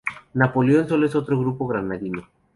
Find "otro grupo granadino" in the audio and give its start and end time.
1.13-2.27